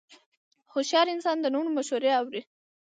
[0.71, 2.41] هوښیار انسان د نورو مشورې اوري.